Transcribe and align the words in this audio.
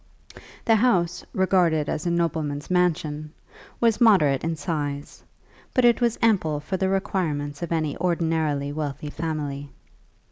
The 0.65 0.77
house, 0.77 1.23
regarded 1.31 1.87
as 1.87 2.07
a 2.07 2.09
nobleman's 2.09 2.71
mansion, 2.71 3.31
was 3.79 4.01
moderate 4.01 4.43
in 4.43 4.55
size, 4.55 5.23
but 5.75 5.85
it 5.85 6.01
was 6.01 6.17
ample 6.23 6.59
for 6.59 6.75
the 6.75 6.89
requirements 6.89 7.61
of 7.61 7.71
any 7.71 7.95
ordinarily 7.97 8.73
wealthy 8.73 9.11
family. 9.11 9.69